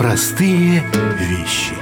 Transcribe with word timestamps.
Простые 0.00 0.82
вещи. 1.18 1.74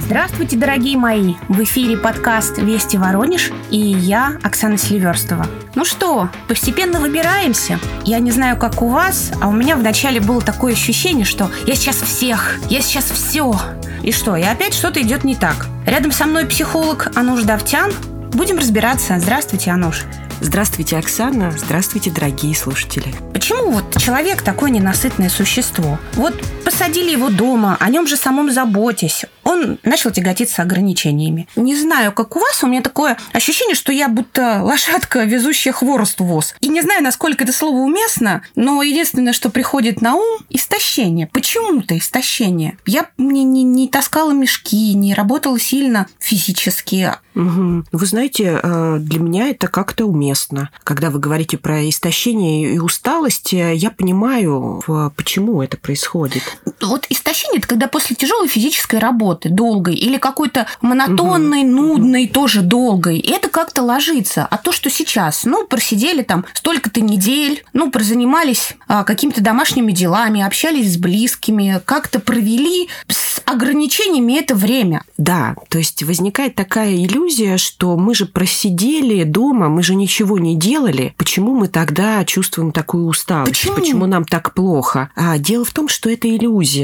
Здравствуйте, 0.00 0.56
дорогие 0.56 0.98
мои! 0.98 1.34
В 1.46 1.62
эфире 1.62 1.96
подкаст 1.96 2.58
«Вести 2.58 2.96
Воронеж» 2.96 3.52
и 3.70 3.78
я, 3.78 4.36
Оксана 4.42 4.76
Селиверстова. 4.76 5.46
Ну 5.76 5.84
что, 5.84 6.28
постепенно 6.48 6.98
выбираемся. 6.98 7.78
Я 8.04 8.18
не 8.18 8.32
знаю, 8.32 8.56
как 8.56 8.82
у 8.82 8.88
вас, 8.88 9.30
а 9.40 9.46
у 9.46 9.52
меня 9.52 9.76
вначале 9.76 10.18
было 10.18 10.40
такое 10.40 10.72
ощущение, 10.72 11.24
что 11.24 11.52
я 11.68 11.76
сейчас 11.76 12.02
всех, 12.02 12.56
я 12.68 12.80
сейчас 12.80 13.04
все. 13.12 13.54
И 14.02 14.10
что, 14.10 14.34
и 14.34 14.42
опять 14.42 14.74
что-то 14.74 15.00
идет 15.00 15.22
не 15.22 15.36
так. 15.36 15.68
Рядом 15.86 16.10
со 16.10 16.26
мной 16.26 16.46
психолог 16.46 17.12
Ануш 17.14 17.42
Давтян. 17.42 17.92
Будем 18.32 18.58
разбираться. 18.58 19.20
Здравствуйте, 19.20 19.70
Ануш. 19.70 20.02
Здравствуйте, 20.40 20.96
Оксана. 20.98 21.52
Здравствуйте, 21.52 22.10
дорогие 22.10 22.56
слушатели. 22.56 23.14
Почему 23.40 23.70
вот 23.70 23.96
человек 23.96 24.42
такое 24.42 24.70
ненасытное 24.70 25.30
существо? 25.30 25.98
Вот 26.12 26.34
посадили 26.60 27.10
его 27.10 27.30
дома, 27.30 27.76
о 27.80 27.88
нем 27.90 28.06
же 28.06 28.16
самом 28.16 28.50
заботясь. 28.50 29.24
Он 29.44 29.78
начал 29.82 30.10
тяготиться 30.10 30.62
ограничениями. 30.62 31.48
Не 31.56 31.76
знаю, 31.76 32.12
как 32.12 32.36
у 32.36 32.38
вас, 32.38 32.62
у 32.62 32.66
меня 32.66 32.82
такое 32.82 33.16
ощущение, 33.32 33.74
что 33.74 33.92
я 33.92 34.08
будто 34.08 34.60
лошадка, 34.62 35.24
везущая 35.24 35.72
хворост 35.72 36.20
в 36.20 36.24
воз. 36.24 36.54
И 36.60 36.68
не 36.68 36.82
знаю, 36.82 37.02
насколько 37.02 37.44
это 37.44 37.52
слово 37.52 37.76
уместно, 37.76 38.42
но 38.54 38.82
единственное, 38.82 39.32
что 39.32 39.50
приходит 39.50 40.00
на 40.00 40.14
ум– 40.14 40.38
истощение. 40.50 41.26
Почему-то 41.26 41.96
истощение. 41.96 42.76
Я 42.86 43.06
не, 43.18 43.44
не, 43.44 43.64
не 43.64 43.88
таскала 43.88 44.32
мешки, 44.32 44.94
не 44.94 45.14
работала 45.14 45.58
сильно 45.58 46.06
физически. 46.18 47.12
Угу. 47.34 47.84
Вы 47.92 48.06
знаете, 48.06 48.60
э, 48.62 48.96
для 49.00 49.20
меня 49.20 49.48
это 49.48 49.68
как-то 49.68 50.04
уместно. 50.06 50.70
Когда 50.84 51.10
вы 51.10 51.18
говорите 51.18 51.58
про 51.58 51.88
истощение 51.88 52.74
и 52.74 52.78
усталость, 52.78 53.54
э, 53.54 53.74
я 53.74 53.90
понимаю, 53.90 54.82
почему 55.16 55.62
это 55.62 55.76
происходит. 55.76 56.42
Вот 56.80 57.06
истощение– 57.08 57.58
это 57.60 57.68
когда 57.68 57.88
после 57.88 58.16
тяжелой 58.16 58.48
физической 58.48 58.98
работы, 58.98 59.48
долгой, 59.48 59.94
или 59.94 60.16
какой-то 60.16 60.66
монотонной, 60.80 61.62
угу. 61.62 61.70
нудной, 61.70 62.28
тоже 62.28 62.62
долгой, 62.62 63.18
и 63.18 63.30
это 63.30 63.48
как-то 63.48 63.82
ложится. 63.82 64.46
А 64.50 64.56
то, 64.56 64.72
что 64.72 64.90
сейчас, 64.90 65.44
ну, 65.44 65.66
просидели 65.66 66.22
там 66.22 66.44
столько-то 66.54 67.00
недель, 67.00 67.64
ну, 67.72 67.90
прозанимались 67.90 68.74
а, 68.88 69.04
какими-то 69.04 69.42
домашними 69.42 69.92
делами, 69.92 70.42
общались 70.42 70.94
с 70.94 70.96
близкими, 70.96 71.80
как-то 71.84 72.20
провели 72.20 72.88
с 73.08 73.40
ограничениями 73.44 74.38
это 74.38 74.54
время. 74.54 75.02
Да, 75.18 75.54
то 75.68 75.78
есть 75.78 76.02
возникает 76.02 76.54
такая 76.54 76.94
иллюзия, 76.94 77.56
что 77.56 77.96
мы 77.96 78.14
же 78.14 78.26
просидели 78.26 79.24
дома, 79.24 79.68
мы 79.68 79.82
же 79.82 79.94
ничего 79.94 80.38
не 80.38 80.56
делали. 80.56 81.14
Почему 81.16 81.54
мы 81.54 81.68
тогда 81.68 82.24
чувствуем 82.24 82.72
такую 82.72 83.06
усталость? 83.06 83.50
Почему? 83.50 83.76
Почему 83.76 84.06
нам 84.06 84.24
так 84.24 84.54
плохо? 84.54 85.10
А 85.14 85.38
дело 85.38 85.64
в 85.64 85.72
том, 85.72 85.88
что 85.88 86.08
это 86.10 86.28
иллюзия, 86.28 86.39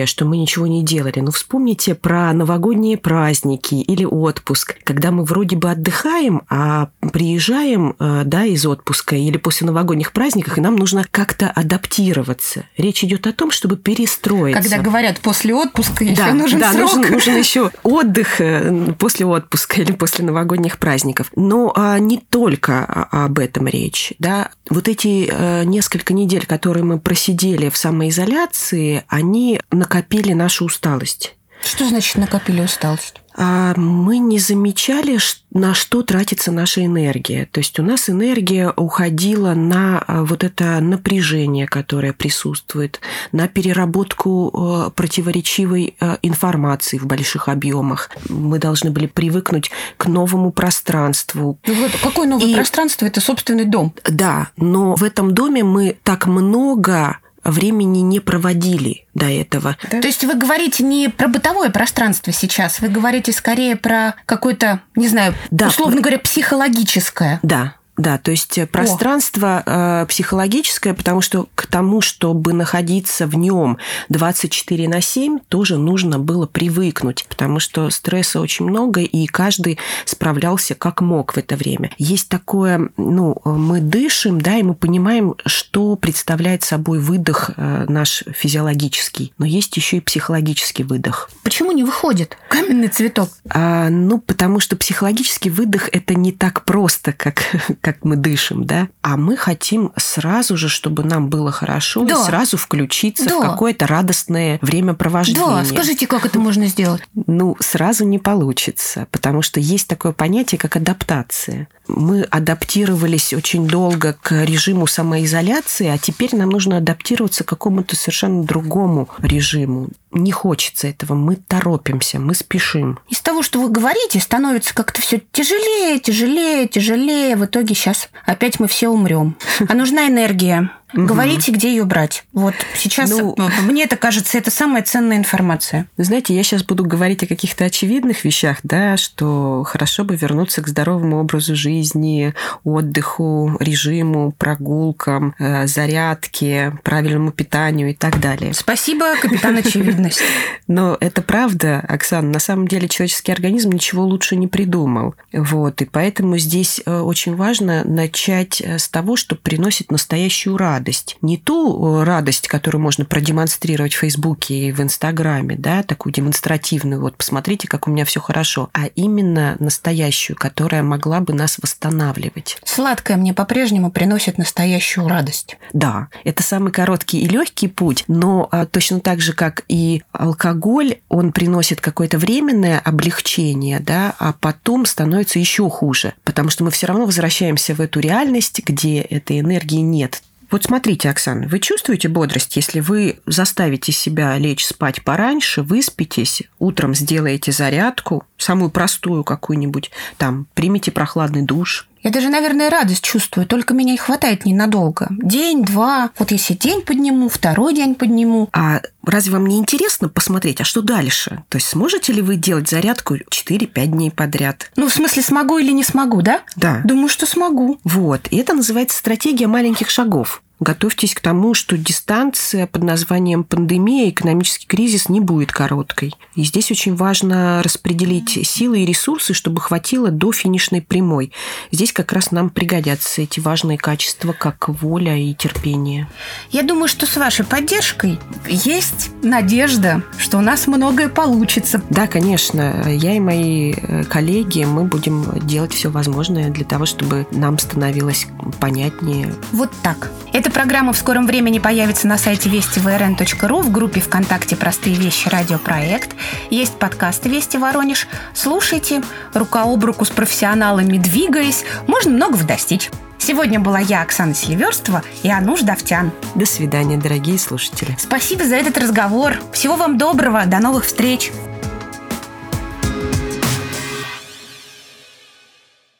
что 0.06 0.24
мы 0.24 0.36
ничего 0.36 0.66
не 0.66 0.82
делали. 0.82 1.20
Но 1.20 1.30
вспомните 1.30 1.94
про 1.94 2.32
новогодние 2.32 2.96
праздники 2.96 3.74
или 3.74 4.04
отпуск, 4.04 4.76
когда 4.84 5.10
мы 5.10 5.24
вроде 5.24 5.56
бы 5.56 5.70
отдыхаем, 5.70 6.42
а 6.48 6.88
приезжаем 7.12 7.94
э, 7.98 8.22
да, 8.24 8.44
из 8.44 8.66
отпуска 8.66 9.16
или 9.16 9.36
после 9.36 9.66
новогодних 9.66 10.12
праздников, 10.12 10.58
и 10.58 10.60
нам 10.60 10.76
нужно 10.76 11.04
как-то 11.10 11.50
адаптироваться. 11.50 12.64
Речь 12.76 13.04
идет 13.04 13.26
о 13.26 13.32
том, 13.32 13.50
чтобы 13.50 13.76
перестроиться. 13.76 14.62
Когда 14.62 14.78
говорят 14.78 15.20
после 15.20 15.54
отпуска, 15.54 16.04
еще 16.04 16.16
да, 16.16 16.32
нужен 16.32 16.60
да, 16.60 16.72
срок. 16.72 16.96
Нужен, 16.96 17.12
нужен 17.12 17.36
еще 17.36 17.70
отдых 17.82 18.40
э, 18.40 18.94
после 18.98 19.26
отпуска 19.26 19.80
или 19.80 19.92
после 19.92 20.24
новогодних 20.24 20.78
праздников. 20.78 21.30
Но 21.36 21.72
а, 21.76 21.98
не 21.98 22.18
только 22.18 22.84
об 22.84 23.38
этом 23.38 23.66
речь. 23.66 24.12
Да? 24.18 24.50
Вот 24.68 24.88
эти 24.88 25.28
а, 25.30 25.62
несколько 25.64 26.12
недель, 26.14 26.46
которые 26.46 26.84
мы 26.84 26.98
просидели 26.98 27.68
в 27.68 27.76
самоизоляции, 27.76 29.04
они 29.08 29.45
накопили 29.70 30.32
нашу 30.32 30.66
усталость. 30.66 31.36
Что 31.62 31.88
значит 31.88 32.16
накопили 32.16 32.60
усталость? 32.60 33.20
А 33.38 33.74
мы 33.76 34.18
не 34.18 34.38
замечали, 34.38 35.18
на 35.52 35.74
что 35.74 36.02
тратится 36.02 36.52
наша 36.52 36.84
энергия. 36.84 37.46
То 37.50 37.58
есть 37.60 37.78
у 37.78 37.82
нас 37.82 38.08
энергия 38.08 38.72
уходила 38.76 39.52
на 39.52 39.98
а, 39.98 40.24
вот 40.24 40.42
это 40.42 40.80
напряжение, 40.80 41.66
которое 41.66 42.14
присутствует, 42.14 43.00
на 43.32 43.46
переработку 43.46 44.50
а, 44.54 44.90
противоречивой 44.90 45.96
информации 46.22 46.96
в 46.96 47.06
больших 47.06 47.48
объемах. 47.48 48.10
Мы 48.28 48.58
должны 48.58 48.90
были 48.90 49.06
привыкнуть 49.06 49.70
к 49.98 50.06
новому 50.06 50.52
пространству. 50.52 51.58
Ну 51.66 51.74
вот 51.74 51.90
какое 52.02 52.26
новое 52.26 52.46
И... 52.46 52.54
пространство? 52.54 53.04
Это 53.04 53.20
собственный 53.20 53.64
дом. 53.64 53.94
Да, 54.04 54.48
но 54.56 54.94
в 54.94 55.02
этом 55.02 55.34
доме 55.34 55.62
мы 55.62 55.98
так 56.04 56.26
много 56.26 57.18
времени 57.50 58.00
не 58.00 58.20
проводили 58.20 59.06
до 59.14 59.26
этого. 59.26 59.76
Да? 59.90 60.00
То 60.00 60.06
есть 60.06 60.24
вы 60.24 60.34
говорите 60.34 60.82
не 60.82 61.08
про 61.08 61.28
бытовое 61.28 61.70
пространство 61.70 62.32
сейчас, 62.32 62.80
вы 62.80 62.88
говорите 62.88 63.32
скорее 63.32 63.76
про 63.76 64.14
какое-то, 64.26 64.80
не 64.94 65.08
знаю, 65.08 65.34
да, 65.50 65.68
условно 65.68 66.00
говоря, 66.00 66.18
психологическое. 66.18 67.40
Да, 67.42 67.75
да, 67.96 68.18
то 68.18 68.30
есть 68.30 68.58
э, 68.58 68.66
пространство. 68.66 69.62
Э, 69.64 70.06
психологическое, 70.08 70.94
потому 70.94 71.20
что 71.20 71.48
к 71.54 71.66
тому, 71.66 72.00
чтобы 72.00 72.52
находиться 72.52 73.26
в 73.26 73.36
нем 73.36 73.78
24 74.08 74.88
на 74.88 75.00
7, 75.00 75.38
тоже 75.48 75.78
нужно 75.78 76.18
было 76.18 76.46
привыкнуть, 76.46 77.24
потому 77.28 77.58
что 77.58 77.90
стресса 77.90 78.40
очень 78.40 78.66
много, 78.66 79.00
и 79.00 79.26
каждый 79.26 79.78
справлялся 80.04 80.74
как 80.74 81.00
мог 81.00 81.32
в 81.32 81.38
это 81.38 81.56
время. 81.56 81.90
Есть 81.98 82.28
такое, 82.28 82.90
ну, 82.96 83.40
мы 83.44 83.80
дышим, 83.80 84.40
да, 84.40 84.56
и 84.56 84.62
мы 84.62 84.74
понимаем, 84.74 85.34
что 85.46 85.96
представляет 85.96 86.62
собой 86.62 86.98
выдох 86.98 87.50
э, 87.56 87.86
наш 87.88 88.24
физиологический, 88.32 89.32
но 89.38 89.46
есть 89.46 89.76
еще 89.76 89.98
и 89.98 90.00
психологический 90.00 90.84
выдох. 90.84 91.30
Почему 91.42 91.72
не 91.72 91.84
выходит 91.84 92.36
каменный 92.48 92.88
цветок? 92.88 93.30
А, 93.48 93.88
ну, 93.88 94.18
потому 94.18 94.60
что 94.60 94.76
психологический 94.76 95.50
выдох 95.50 95.88
это 95.92 96.14
не 96.14 96.32
так 96.32 96.64
просто, 96.64 97.12
как 97.12 97.42
как 97.86 98.04
мы 98.04 98.16
дышим, 98.16 98.64
да, 98.64 98.88
а 99.00 99.16
мы 99.16 99.36
хотим 99.36 99.92
сразу 99.96 100.56
же, 100.56 100.68
чтобы 100.68 101.04
нам 101.04 101.28
было 101.28 101.52
хорошо, 101.52 102.04
да. 102.04 102.16
сразу 102.16 102.56
включиться 102.56 103.26
да. 103.26 103.38
в 103.38 103.40
какое-то 103.40 103.86
радостное 103.86 104.58
времяпровождение. 104.60 105.46
Да, 105.46 105.64
скажите, 105.64 106.08
как 106.08 106.26
это 106.26 106.40
можно 106.40 106.66
сделать? 106.66 107.00
Ну, 107.14 107.56
сразу 107.60 108.04
не 108.04 108.18
получится, 108.18 109.06
потому 109.12 109.40
что 109.40 109.60
есть 109.60 109.86
такое 109.86 110.10
понятие, 110.10 110.58
как 110.58 110.74
адаптация. 110.74 111.68
Мы 111.88 112.22
адаптировались 112.22 113.32
очень 113.32 113.66
долго 113.66 114.16
к 114.20 114.44
режиму 114.44 114.86
самоизоляции, 114.86 115.86
а 115.88 115.98
теперь 115.98 116.34
нам 116.34 116.50
нужно 116.50 116.78
адаптироваться 116.78 117.44
к 117.44 117.48
какому-то 117.48 117.96
совершенно 117.96 118.42
другому 118.42 119.08
режиму. 119.18 119.88
Не 120.12 120.32
хочется 120.32 120.88
этого, 120.88 121.14
мы 121.14 121.36
торопимся, 121.36 122.18
мы 122.18 122.34
спешим. 122.34 122.98
Из 123.08 123.20
того, 123.20 123.42
что 123.42 123.60
вы 123.60 123.68
говорите, 123.68 124.20
становится 124.20 124.74
как-то 124.74 125.00
все 125.00 125.20
тяжелее, 125.32 125.98
тяжелее, 126.00 126.68
тяжелее. 126.68 127.36
В 127.36 127.44
итоге 127.44 127.74
сейчас 127.74 128.08
опять 128.24 128.58
мы 128.58 128.66
все 128.66 128.88
умрем. 128.88 129.36
А 129.68 129.74
нужна 129.74 130.08
энергия. 130.08 130.70
Угу. 130.94 131.04
Говорите, 131.04 131.52
где 131.52 131.70
ее 131.70 131.84
брать. 131.84 132.24
Вот 132.32 132.54
сейчас 132.74 133.10
ну, 133.10 133.36
мне 133.62 133.84
это 133.84 133.96
кажется, 133.96 134.38
это 134.38 134.50
самая 134.50 134.82
ценная 134.82 135.16
информация. 135.16 135.88
Знаете, 135.96 136.34
я 136.34 136.42
сейчас 136.42 136.62
буду 136.62 136.84
говорить 136.84 137.22
о 137.24 137.26
каких-то 137.26 137.64
очевидных 137.64 138.24
вещах, 138.24 138.58
да, 138.62 138.96
что 138.96 139.64
хорошо 139.64 140.04
бы 140.04 140.14
вернуться 140.14 140.62
к 140.62 140.68
здоровому 140.68 141.20
образу 141.20 141.56
жизни, 141.56 142.34
отдыху, 142.64 143.56
режиму, 143.58 144.32
прогулкам, 144.32 145.34
э, 145.38 145.66
зарядке, 145.66 146.78
правильному 146.84 147.32
питанию 147.32 147.90
и 147.90 147.94
так 147.94 148.20
далее. 148.20 148.54
Спасибо, 148.54 149.16
капитан 149.20 149.56
очевидность. 149.56 150.22
Но 150.68 150.96
это 151.00 151.20
правда, 151.20 151.80
Оксана. 151.80 152.30
На 152.30 152.40
самом 152.40 152.68
деле 152.68 152.88
человеческий 152.88 153.32
организм 153.32 153.72
ничего 153.72 154.04
лучше 154.04 154.36
не 154.36 154.46
придумал. 154.46 155.14
Вот. 155.32 155.82
И 155.82 155.84
поэтому 155.84 156.38
здесь 156.38 156.80
э, 156.86 157.00
очень 157.00 157.34
важно 157.34 157.82
начать 157.84 158.60
э, 158.60 158.78
с 158.78 158.88
того, 158.88 159.16
что 159.16 159.34
приносит 159.34 159.90
настоящую 159.90 160.56
радость 160.56 160.76
радость. 160.86 161.16
Не 161.20 161.36
ту 161.36 162.00
э, 162.00 162.04
радость, 162.04 162.46
которую 162.46 162.80
можно 162.80 163.04
продемонстрировать 163.04 163.92
в 163.94 163.98
Фейсбуке 163.98 164.68
и 164.68 164.72
в 164.72 164.80
Инстаграме, 164.80 165.56
да, 165.56 165.82
такую 165.82 166.12
демонстративную, 166.12 167.00
вот 167.00 167.16
посмотрите, 167.16 167.66
как 167.66 167.88
у 167.88 167.90
меня 167.90 168.04
все 168.04 168.20
хорошо, 168.20 168.70
а 168.72 168.86
именно 168.94 169.56
настоящую, 169.58 170.36
которая 170.36 170.82
могла 170.84 171.20
бы 171.20 171.34
нас 171.34 171.58
восстанавливать. 171.58 172.58
Сладкое 172.64 173.16
мне 173.16 173.34
по-прежнему 173.34 173.90
приносит 173.90 174.38
настоящую 174.38 175.08
радость. 175.08 175.58
Да, 175.72 176.08
это 176.22 176.42
самый 176.44 176.70
короткий 176.70 177.20
и 177.20 177.28
легкий 177.28 177.68
путь, 177.68 178.04
но 178.06 178.48
а, 178.52 178.66
точно 178.66 179.00
так 179.00 179.20
же, 179.20 179.32
как 179.32 179.64
и 179.68 180.02
алкоголь, 180.12 180.98
он 181.08 181.32
приносит 181.32 181.80
какое-то 181.80 182.18
временное 182.18 182.78
облегчение, 182.78 183.80
да, 183.80 184.14
а 184.18 184.32
потом 184.32 184.86
становится 184.86 185.40
еще 185.40 185.68
хуже, 185.68 186.14
потому 186.22 186.50
что 186.50 186.62
мы 186.62 186.70
все 186.70 186.86
равно 186.86 187.06
возвращаемся 187.06 187.74
в 187.74 187.80
эту 187.80 187.98
реальность, 187.98 188.62
где 188.64 189.00
этой 189.00 189.40
энергии 189.40 189.80
нет. 189.80 190.22
Вот 190.50 190.62
смотрите, 190.62 191.10
Оксана, 191.10 191.48
вы 191.48 191.58
чувствуете 191.58 192.08
бодрость, 192.08 192.56
если 192.56 192.80
вы 192.80 193.18
заставите 193.26 193.90
себя 193.90 194.36
лечь 194.38 194.64
спать 194.64 195.02
пораньше, 195.02 195.62
выспитесь, 195.62 196.44
утром 196.58 196.94
сделаете 196.94 197.50
зарядку, 197.50 198.24
самую 198.36 198.70
простую 198.70 199.24
какую-нибудь, 199.24 199.90
там, 200.18 200.46
примите 200.54 200.90
прохладный 200.90 201.42
душ, 201.42 201.88
Я 202.06 202.12
даже, 202.12 202.28
наверное, 202.28 202.70
радость 202.70 203.02
чувствую, 203.02 203.48
только 203.48 203.74
меня 203.74 203.92
и 203.92 203.96
хватает 203.96 204.44
ненадолго. 204.44 205.08
День, 205.10 205.64
два. 205.64 206.10
Вот 206.20 206.30
если 206.30 206.54
день 206.54 206.82
подниму, 206.82 207.28
второй 207.28 207.74
день 207.74 207.96
подниму. 207.96 208.48
А 208.52 208.80
разве 209.04 209.32
вам 209.32 209.46
не 209.46 209.58
интересно 209.58 210.08
посмотреть, 210.08 210.60
а 210.60 210.64
что 210.64 210.82
дальше? 210.82 211.42
То 211.48 211.56
есть 211.56 211.66
сможете 211.66 212.12
ли 212.12 212.22
вы 212.22 212.36
делать 212.36 212.68
зарядку 212.68 213.16
4-5 213.16 213.86
дней 213.86 214.12
подряд? 214.12 214.70
Ну, 214.76 214.86
в 214.86 214.92
смысле, 214.92 215.20
смогу 215.20 215.58
или 215.58 215.72
не 215.72 215.82
смогу, 215.82 216.22
да? 216.22 216.42
Да. 216.54 216.80
Думаю, 216.84 217.08
что 217.08 217.26
смогу. 217.26 217.80
Вот. 217.82 218.28
И 218.30 218.36
это 218.36 218.54
называется 218.54 218.96
стратегия 218.96 219.48
маленьких 219.48 219.90
шагов. 219.90 220.42
Готовьтесь 220.58 221.14
к 221.14 221.20
тому, 221.20 221.52
что 221.52 221.76
дистанция 221.76 222.66
под 222.66 222.82
названием 222.82 223.44
пандемия, 223.44 224.08
экономический 224.08 224.66
кризис 224.66 225.10
не 225.10 225.20
будет 225.20 225.52
короткой. 225.52 226.14
И 226.34 226.44
здесь 226.44 226.70
очень 226.70 226.94
важно 226.94 227.62
распределить 227.62 228.46
силы 228.46 228.80
и 228.80 228.86
ресурсы, 228.86 229.34
чтобы 229.34 229.60
хватило 229.60 230.10
до 230.10 230.32
финишной 230.32 230.80
прямой. 230.80 231.32
Здесь 231.72 231.92
как 231.92 232.12
раз 232.12 232.30
нам 232.30 232.48
пригодятся 232.48 233.22
эти 233.22 233.38
важные 233.38 233.76
качества, 233.76 234.32
как 234.32 234.68
воля 234.68 235.16
и 235.16 235.34
терпение. 235.34 236.08
Я 236.50 236.62
думаю, 236.62 236.88
что 236.88 237.04
с 237.04 237.16
вашей 237.16 237.44
поддержкой 237.44 238.18
есть 238.48 239.10
надежда, 239.22 240.02
что 240.16 240.38
у 240.38 240.40
нас 240.40 240.66
многое 240.66 241.10
получится. 241.10 241.82
Да, 241.90 242.06
конечно. 242.06 242.84
Я 242.88 243.14
и 243.14 243.20
мои 243.20 243.74
э, 243.74 244.04
коллеги, 244.04 244.64
мы 244.64 244.84
будем 244.84 245.38
делать 245.46 245.74
все 245.74 245.90
возможное 245.90 246.48
для 246.48 246.64
того, 246.64 246.86
чтобы 246.86 247.26
нам 247.30 247.58
становилось 247.58 248.26
понятнее. 248.58 249.34
Вот 249.52 249.70
так. 249.82 250.10
Эта 250.46 250.54
программа 250.54 250.92
в 250.92 250.96
скором 250.96 251.26
времени 251.26 251.58
появится 251.58 252.06
на 252.06 252.16
сайте 252.18 252.48
вестиврн.ру 252.48 253.62
в 253.62 253.72
группе 253.72 254.00
ВКонтакте 254.00 254.54
«Простые 254.54 254.94
вещи. 254.94 255.28
Радиопроект». 255.28 256.14
Есть 256.50 256.78
подкасты 256.78 257.28
«Вести 257.28 257.56
Воронеж». 257.56 258.06
Слушайте, 258.32 259.02
рука 259.34 259.64
об 259.64 259.84
руку 259.84 260.04
с 260.04 260.10
профессионалами 260.10 260.98
двигаясь, 260.98 261.64
можно 261.88 262.12
многого 262.12 262.44
достичь. 262.44 262.90
Сегодня 263.18 263.58
была 263.58 263.80
я, 263.80 264.02
Оксана 264.02 264.36
Селиверстова 264.36 265.02
и 265.24 265.30
Ануш 265.32 265.62
Давтян. 265.62 266.12
До 266.36 266.46
свидания, 266.46 266.96
дорогие 266.96 267.40
слушатели. 267.40 267.96
Спасибо 267.98 268.44
за 268.44 268.54
этот 268.54 268.78
разговор. 268.78 269.32
Всего 269.52 269.74
вам 269.74 269.98
доброго. 269.98 270.46
До 270.46 270.60
новых 270.60 270.84
встреч. 270.84 271.32